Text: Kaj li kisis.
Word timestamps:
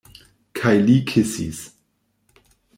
Kaj 0.59 0.71
li 0.87 0.95
kisis. 1.13 1.61